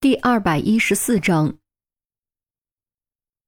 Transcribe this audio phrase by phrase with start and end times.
[0.00, 1.58] 第二百一十四章，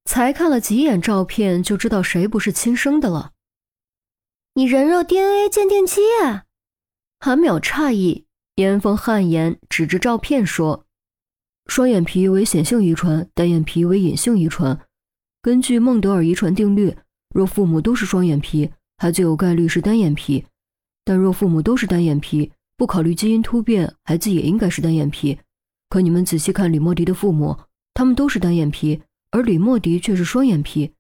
[0.04, 3.34] 才看了几眼照片就知道谁不是亲生的了。
[4.54, 6.46] 你人肉 DNA 鉴定机啊？
[7.20, 8.26] 韩淼诧异，
[8.56, 10.86] 严峰汗颜，指着照片说
[11.70, 14.76] ：“双眼皮为显性遗传，单眼皮为隐性遗传。
[15.40, 16.96] 根据孟德尔遗传定律，
[17.32, 20.44] 若父母都是双眼皮，孩子有概率是单眼皮；
[21.04, 25.38] 但若父母都是单眼皮，不考虑基因突变，孩子也应该是单眼皮。”
[25.90, 27.58] 可你们仔细看李莫迪的父母，
[27.92, 29.02] 他们都是单眼皮，
[29.32, 30.94] 而李莫迪却是双眼皮。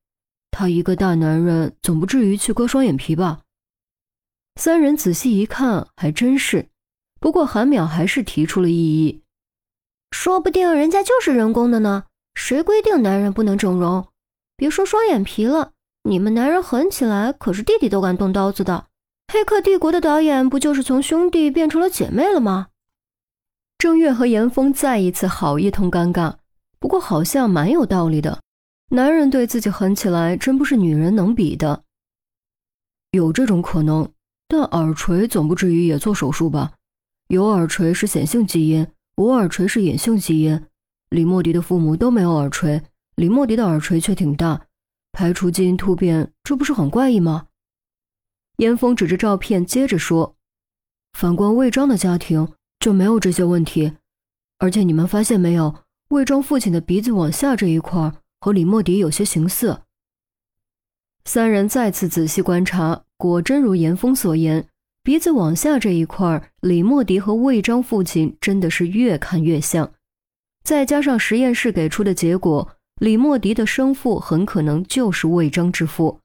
[0.50, 3.42] 他一个大男人，总不至于去割双眼皮吧？
[4.56, 6.68] 三人仔细一看，还真是。
[7.20, 9.22] 不过韩淼还是提出了异议，
[10.10, 12.06] 说不定人家就是人工的呢。
[12.34, 14.08] 谁规定男人不能整容？
[14.56, 15.70] 别说双眼皮了，
[16.02, 18.86] 你们男人狠起来，可是弟弟都敢动刀子的。
[19.32, 22.69] 《黑客帝国》的导演不就是从兄弟变成了姐妹了吗？
[23.80, 26.34] 郑月和严峰再一次好一通尴尬，
[26.78, 28.42] 不过好像蛮有道理的。
[28.90, 31.82] 男人对自己狠起来，真不是女人能比的。
[33.12, 34.06] 有这种可能，
[34.46, 36.72] 但耳垂总不至于也做手术吧？
[37.28, 40.62] 有耳垂是显性基因，无耳垂是隐性基因。
[41.08, 42.82] 李莫迪的父母都没有耳垂，
[43.14, 44.66] 李莫迪的耳垂却挺大，
[45.12, 47.46] 排除基因突变，这不是很怪异吗？
[48.58, 50.36] 严峰指着照片接着说
[51.18, 52.46] ：“反观魏章的家庭。”
[52.80, 53.92] 就没有这些问题，
[54.58, 59.82] 而且你们发现没有，魏庄父亲的鼻子往下这一块和李莫迪有些形似。
[61.26, 64.66] 三人再次仔细观察，果真如严峰所言，
[65.02, 69.92] 鼻子往下这一块，李莫迪和魏章父亲真的是越看越像。
[70.64, 76.20] 再加上实验室给出的结果，李莫迪的生父很可能就是魏章之父。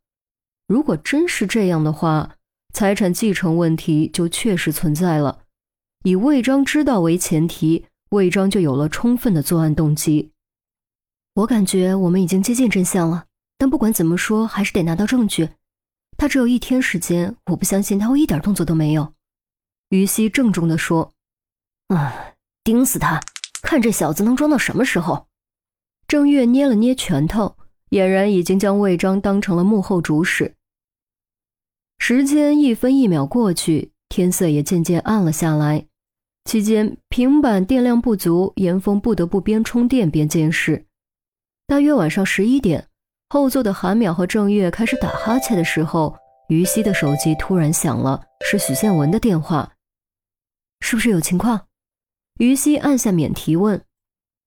[0.67, 2.37] 如果真是这样的话，
[2.73, 5.41] 财产继承问题就确实存在了。
[6.05, 10.31] 以魏章知道为前提，魏章就有了充分的作案动机。
[11.33, 13.25] 我感觉我们已经接近真相了，
[13.57, 15.49] 但不管怎么说，还是得拿到证据。
[16.15, 19.15] 他只有一天时间，我不相信他会一点动作都没有。
[19.89, 21.11] 于西郑重地说
[21.89, 23.19] ：“啊，盯死他，
[23.63, 25.25] 看这小子能装到什么时候。”
[26.07, 27.57] 郑月捏了捏拳头，
[27.89, 30.53] 俨然已经将魏章当成了幕后主使。
[31.97, 35.87] 时间一分一秒过去，天色也渐渐暗了下来。
[36.45, 40.85] 期间，平板电量不足，严峰不得不边充电边监视。
[41.65, 42.87] 大约晚上十一点，
[43.29, 46.15] 后座的韩淼和郑月开始打哈欠的时候，
[46.47, 49.73] 于西的手机突然响了，是许宪文的电话。
[50.81, 51.67] 是不是有情况？
[52.37, 53.83] 于西按下免提问。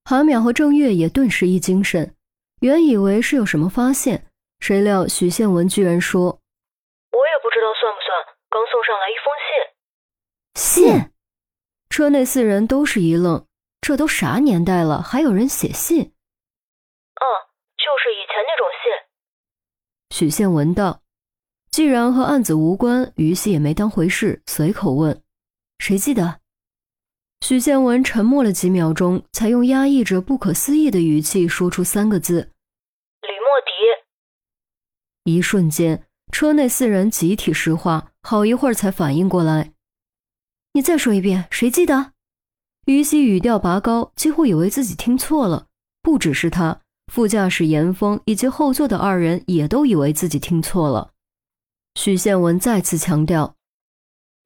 [0.05, 2.15] 韩淼和郑月也顿时一精神，
[2.61, 4.25] 原以为是有什么发现，
[4.61, 6.27] 谁料许宪文居然说
[7.11, 9.35] ：“我也不知道算不算，刚送上来一封
[10.95, 11.18] 信。”信。
[11.91, 13.47] 车内四人都是一愣，
[13.81, 16.03] 这都啥年代了，还有人写信？
[16.03, 17.25] 嗯，
[17.77, 20.17] 就是以前那种信。
[20.17, 21.03] 许宪文道
[21.71, 25.23] ：“既然和案子无关，于西也没当回事，随口问：
[25.79, 26.41] 谁记得？”
[27.41, 32.53] 许宪文沉默了几秒钟，才用压抑着不可思议的语气说出三个字
[33.23, 33.71] ：“吕莫迪。”
[35.31, 39.73] 一瞬间，车内四人集体石化，好一会儿才反应过来。
[40.73, 42.13] 你再说一遍，谁记得？
[42.87, 45.67] 于西语调拔高，几乎以为自己听错了。
[46.03, 46.81] 不只是他，
[47.13, 51.13] 副驾驶严峰以及后座的二人也都以为自己听错了。
[51.97, 53.57] 许宪文再次强调：“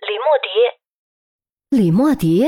[0.01, 2.47] 李莫迪，李莫迪，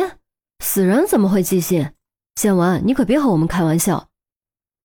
[0.60, 1.94] 死人怎么会记信？
[2.36, 4.08] 宪文，你可别和我们开玩笑。”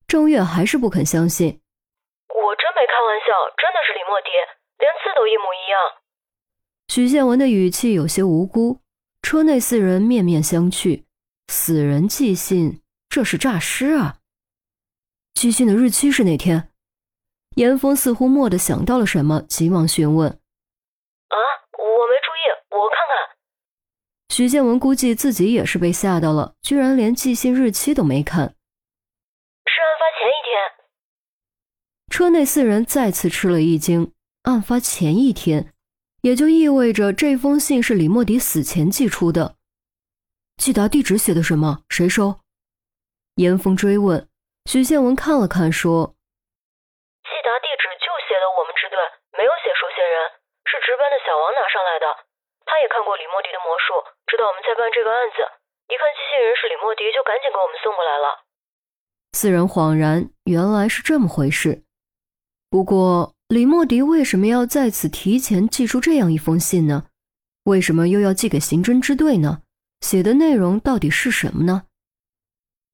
[0.06, 1.62] 郑月还是不肯相信。
[2.28, 4.30] 我真没开玩笑，真的是李莫迪，
[4.78, 5.78] 连字都一模一样。
[6.90, 8.82] 许宪文的语气有些无辜。
[9.22, 11.04] 车内四人面面相觑，
[11.48, 14.18] 死人寄信，这是诈尸啊！
[15.36, 16.72] 寄信的日期是哪天？
[17.56, 20.30] 严峰似乎蓦地想到了什么，急忙询问
[21.30, 21.38] ：“啊，
[21.78, 23.38] 我没注意，我看看。”
[24.36, 28.56] 许建文估计自己也是被吓到了，居然连寄信日期都没看。
[29.66, 30.50] 是案发前一天。
[32.10, 34.12] 车内四人再次吃了一惊，
[34.44, 35.74] 案发前一天。
[36.22, 39.56] 也就意味着这封信是李莫迪死前寄出的。
[40.58, 41.88] 寄达地址写的什么？
[41.88, 42.42] 谁收？
[43.36, 44.28] 严峰追问。
[44.68, 46.12] 许宪文看了看，说
[47.24, 49.00] ：“寄达地址就写的我们支队，
[49.40, 52.06] 没有写收信人，是值班的小王拿上来的。
[52.68, 55.40] 他也看过李莫迪的魔术，知道我们在办这个案子。
[55.88, 58.44] 一看寄信人是李莫迪，就赶紧给我们送过来了。”
[59.32, 61.88] 四人恍然，原来是这么回事。
[62.70, 63.39] 不过。
[63.50, 67.06] 李莫迪为什么要在此提前寄出这样一封信呢？
[67.64, 69.64] 为什么又要寄给刑侦支队呢？
[70.02, 71.86] 写的内容到底是什么呢？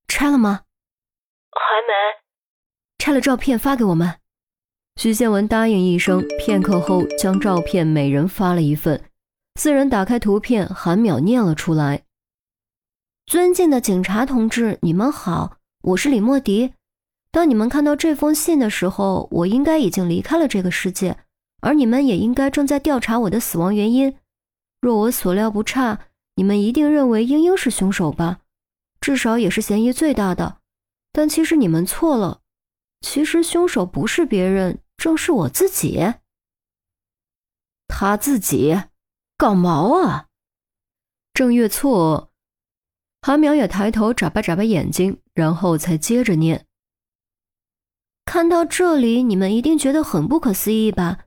[0.08, 0.62] 拆了吗？
[1.52, 1.94] 还没。
[2.98, 4.22] 拆了照片发给我们。
[4.96, 9.04] 徐宪文答应一声，片刻后将照片每人发了一份。
[9.60, 12.06] 四人打开图片，韩淼念了出来
[13.28, 16.74] ：“尊敬的警察同志，你们好，我是李莫迪。
[17.36, 21.18] 当你们看到这封信的时候，我应该已经离开了这个世界，
[21.60, 24.16] 而你们也应该正在调查我的死亡原因。
[24.80, 26.00] 若我所料不差，
[26.36, 28.40] 你们一定认为英英是凶手吧？
[29.02, 30.60] 至少也是嫌疑最大的。
[31.12, 32.40] 但其实你们错了，
[33.02, 36.14] 其实凶手不是别人，正是我自己。
[37.90, 38.84] 他自己。”
[39.38, 40.28] 搞毛啊！
[41.34, 42.32] 郑月错，
[43.22, 46.66] 韩淼也抬头眨巴眨巴眼睛，然后才接着念
[48.26, 51.20] ：“看到这里，你们一定觉得很不可思议吧？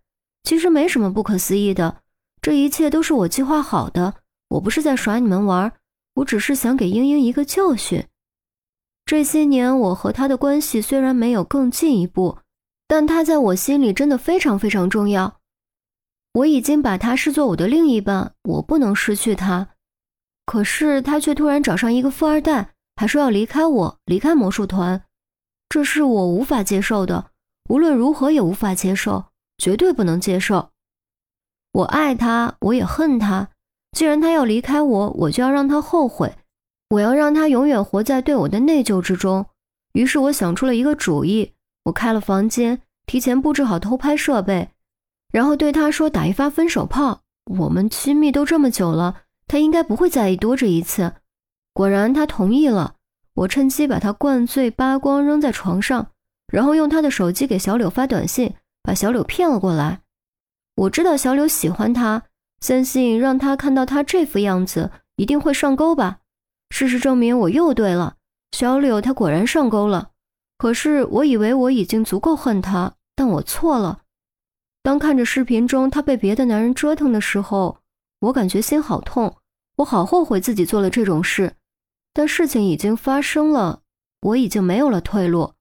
[0.43, 2.03] 其实没什么不可思议的，
[2.43, 4.15] 这一切都是我计划好的。
[4.51, 5.73] 我不是在耍你们玩，
[6.15, 8.07] 我只是想给英英一个教训。
[9.05, 12.39] 这些年，我和她的关系虽然没有更进一步，
[12.87, 15.39] 但她在我心里真的非常非常重要。”
[16.35, 19.69] 我已经把他视作我的另一半，我不能失去他。
[20.45, 25.03] 可是他却突然找上一个富二代，还说要离开我，离开魔术团，
[25.69, 27.31] 这是我无法接受的，
[27.69, 29.27] 无论如何也无法接受，
[29.59, 30.71] 绝对不能接受。
[31.73, 33.49] 我爱他，我也恨他。
[33.93, 36.35] 既然他要离开我，我就要让他后悔，
[36.91, 39.47] 我要让他永远活在对我的内疚之中。
[39.93, 41.53] 于是我想出了一个主意，
[41.85, 44.71] 我开了房间，提前布置好偷拍设备。
[45.33, 47.21] 然后对他说：“打一发分手炮，
[47.59, 51.13] 我们亲密都这么久了，他应该不会在意多这一次。”
[51.75, 52.95] 果然，他同意了。
[53.39, 56.11] 我趁机把他灌醉、扒光，扔在床上，
[56.53, 60.01] 然后用他的手机给小柳发短信，把小柳骗了过来。
[60.75, 62.25] 我知道小柳喜欢他，
[62.61, 66.19] 相信让他看到他这副样子，一定会上钩吧。
[66.71, 68.17] 事实证明，我又对了，
[68.53, 70.11] 小柳他果然上钩了。
[70.57, 74.01] 可是我以为我已经足够恨他，但我错了。
[74.83, 77.79] 当看着视频中他被别的男人折腾的时候，
[78.19, 79.37] 我感觉心好痛，
[79.77, 81.53] 我好后悔自己做了这种事。
[82.19, 83.83] 但事情已经发生了，
[84.23, 85.53] 我已经没有了退路。